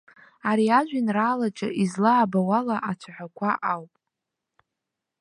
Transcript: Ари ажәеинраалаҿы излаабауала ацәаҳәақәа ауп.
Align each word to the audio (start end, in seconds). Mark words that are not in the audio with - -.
Ари 0.49 0.67
ажәеинраалаҿы 0.79 1.67
излаабауала 1.83 2.75
ацәаҳәақәа 2.89 3.49
ауп. 3.73 3.93